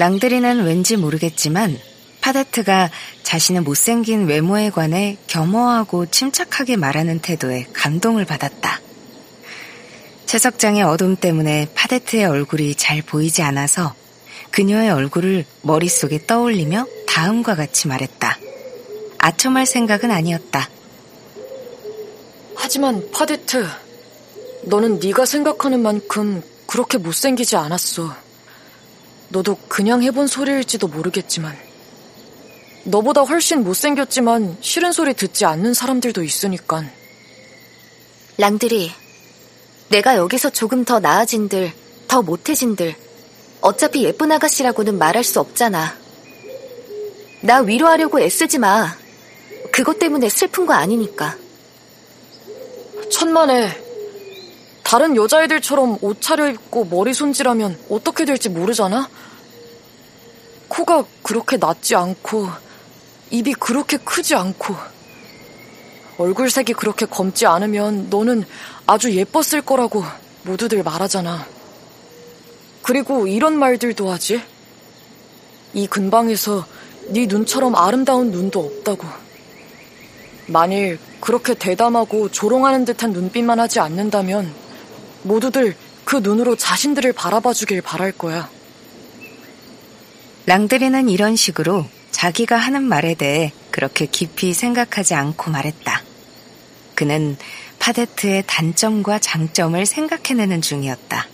[0.00, 1.78] 랑드리는 왠지 모르겠지만
[2.22, 2.88] 파데트가
[3.22, 8.80] 자신의 못생긴 외모에 관해 겸허하고 침착하게 말하는 태도에 감동을 받았다.
[10.24, 13.94] 채석장의 어둠 때문에 파데트의 얼굴이 잘 보이지 않아서
[14.52, 18.38] 그녀의 얼굴을 머릿속에 떠올리며 다음과 같이 말했다.
[19.18, 20.66] 아첨할 생각은 아니었다.
[22.54, 23.66] 하지만 파데트,
[24.62, 28.29] 너는 네가 생각하는 만큼 그렇게 못생기지 않았어.
[29.30, 31.56] 너도 그냥 해본 소리일지도 모르겠지만
[32.84, 36.84] 너보다 훨씬 못생겼지만 싫은 소리 듣지 않는 사람들도 있으니까.
[38.38, 38.90] 랑들이
[39.88, 41.72] 내가 여기서 조금 더 나아진들,
[42.08, 42.94] 더 못해진들
[43.60, 45.96] 어차피 예쁜 아가씨라고는 말할 수 없잖아.
[47.42, 48.96] 나 위로하려고 애쓰지 마.
[49.72, 51.36] 그것 때문에 슬픈 거 아니니까.
[53.10, 53.79] 천만에
[54.90, 59.08] 다른 여자애들처럼 옷 차려입고 머리 손질하면 어떻게 될지 모르잖아?
[60.66, 62.48] 코가 그렇게 낮지 않고
[63.30, 64.74] 입이 그렇게 크지 않고
[66.18, 68.42] 얼굴색이 그렇게 검지 않으면 너는
[68.84, 70.02] 아주 예뻤을 거라고
[70.42, 71.46] 모두들 말하잖아.
[72.82, 74.42] 그리고 이런 말들도 하지.
[75.72, 76.66] 이 근방에서
[77.10, 79.06] 네 눈처럼 아름다운 눈도 없다고.
[80.48, 84.69] 만일 그렇게 대담하고 조롱하는 듯한 눈빛만 하지 않는다면
[85.22, 88.50] 모두들 그 눈으로 자신들을 바라봐 주길 바랄 거야.
[90.46, 96.02] 랑드리는 이런 식으로 자기가 하는 말에 대해 그렇게 깊이 생각하지 않고 말했다.
[96.94, 97.36] 그는
[97.78, 101.26] 파데트의 단점과 장점을 생각해내는 중이었다.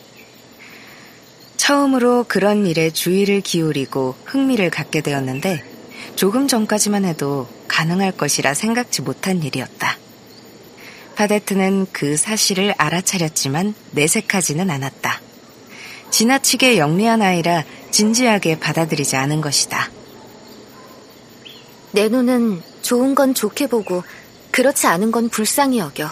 [1.57, 5.65] 처음으로 그런 일에 주의를 기울이고 흥미를 갖게 되었는데
[6.15, 9.99] 조금 전까지만 해도 가능할 것이라 생각지 못한 일이었다.
[11.17, 15.21] 파데트는 그 사실을 알아차렸지만 내색하지는 않았다.
[16.11, 19.91] 지나치게 영리한 아이라 진지하게 받아들이지 않은 것이다.
[21.93, 24.05] 내 눈은 좋은 건 좋게 보고
[24.51, 26.09] 그렇지 않은 건 불쌍히 여겨.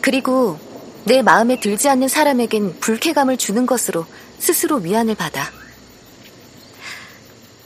[0.00, 0.58] 그리고
[1.04, 4.04] 내 마음에 들지 않는 사람에겐 불쾌감을 주는 것으로
[4.38, 5.50] 스스로 위안을 받아.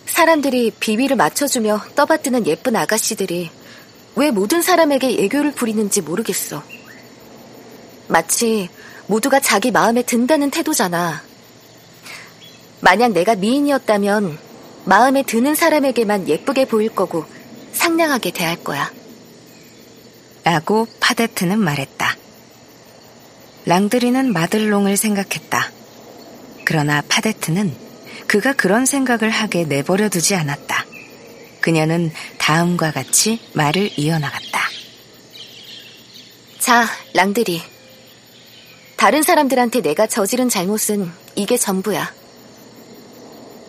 [0.07, 3.51] 사람들이 비위를 맞춰주며 떠받드는 예쁜 아가씨들이
[4.17, 6.63] 왜 모든 사람에게 애교를 부리는지 모르겠어.
[8.09, 8.69] 마치
[9.07, 11.23] 모두가 자기 마음에 든다는 태도잖아.
[12.81, 14.39] 만약 내가 미인이었다면
[14.85, 17.25] 마음에 드는 사람에게만 예쁘게 보일 거고
[17.73, 18.91] 상냥하게 대할 거야.
[20.45, 22.17] 라고 파데트는 말했다.
[23.65, 25.71] 랑드리는 마들롱을 생각했다.
[26.65, 27.75] 그러나 파데트는
[28.27, 30.84] 그가 그런 생각을 하게 내버려 두지 않았다.
[31.65, 34.69] 그녀는 다음과 같이 말을 이어나갔다.
[36.59, 37.63] 자, 랑드리.
[38.97, 42.13] 다른 사람들한테 내가 저지른 잘못은 이게 전부야.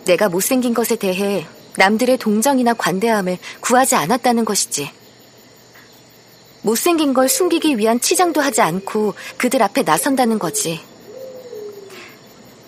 [0.04, 1.46] 내가 못생긴 것에 대해
[1.78, 4.90] 남들의 동정이나 관대함을 구하지 않았다는 것이지.
[6.60, 10.82] 못생긴 걸 숨기기 위한 치장도 하지 않고 그들 앞에 나선다는 거지.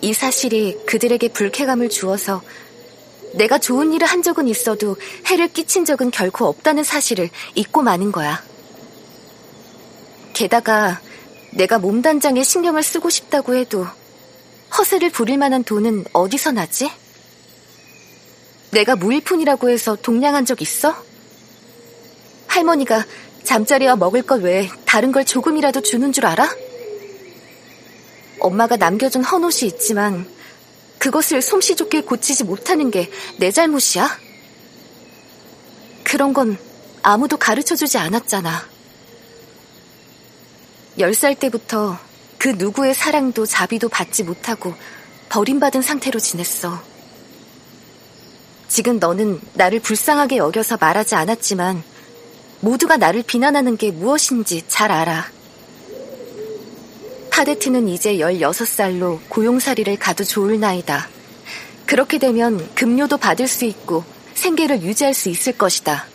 [0.01, 2.41] 이 사실이 그들에게 불쾌감을 주어서
[3.33, 4.95] 내가 좋은 일을 한 적은 있어도
[5.27, 8.43] 해를 끼친 적은 결코 없다는 사실을 잊고 마는 거야.
[10.33, 11.01] 게다가
[11.51, 13.85] 내가 몸단장에 신경을 쓰고 싶다고 해도
[14.77, 16.89] 허세를 부릴 만한 돈은 어디서 나지?
[18.71, 20.95] 내가 무일푼이라고 해서 동냥한 적 있어?
[22.47, 23.05] 할머니가
[23.43, 26.49] 잠자리와 먹을 것 외에 다른 걸 조금이라도 주는 줄 알아?
[28.39, 30.27] 엄마가 남겨준 헌옷이 있지만
[30.99, 34.19] 그것을 솜씨 좋게 고치지 못하는 게 내 잘못이야?
[36.03, 36.57] 그런 건
[37.01, 38.67] 아무도 가르쳐 주지 않았잖아.
[40.97, 41.97] 열 살 때부터
[42.37, 44.73] 그 누구의 사랑도 자비도 받지 못하고
[45.29, 46.81] 버림받은 상태로 지냈어.
[48.67, 51.83] 지금 너는 나를 불쌍하게 여겨서 말하지 않았지만
[52.61, 55.31] 모두가 나를 비난하는 게 무엇인지 잘 알아.
[57.39, 61.07] 파데트는 이제 16살로 고용살이를 가도 좋을 나이다.
[61.85, 64.03] 그렇게 되면 급료도 받을 수 있고
[64.33, 66.05] 생계를 유지할 수 있을 것이다.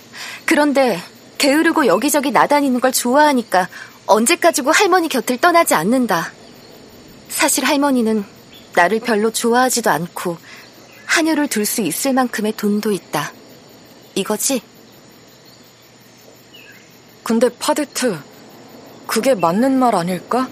[0.44, 1.00] 그런데
[1.38, 3.70] 게으르고 여기저기 나다니는 걸 좋아하니까
[4.04, 6.30] 언제까지고 할머니 곁을 떠나지 않는다.
[7.30, 8.22] 사실 할머니는
[8.74, 10.36] 나를 별로 좋아하지도 않고
[11.06, 13.32] 한여를 둘수 있을 만큼의 돈도 있다.
[14.14, 14.60] 이거지?
[17.22, 18.18] 근데 파데트,
[19.06, 20.50] 그게 맞는 말 아닐까?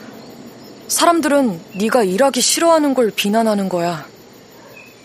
[0.93, 4.07] 사람들은 네가 일하기 싫어하는 걸 비난하는 거야.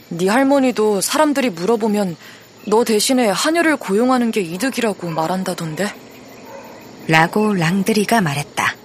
[0.09, 2.17] 네 할머니도 사람들이 물어보면
[2.65, 5.93] 너 대신에 하녀를 고용하는 게 이득이라고 말한다던데.
[7.07, 8.76] 라고 랑드리가 말했다.